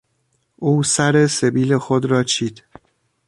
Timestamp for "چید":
2.23-2.63